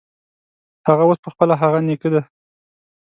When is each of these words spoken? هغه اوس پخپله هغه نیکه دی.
هغه 0.87 1.03
اوس 1.07 1.19
پخپله 1.25 1.53
هغه 1.61 1.79
نیکه 1.87 2.09
دی. 2.13 2.21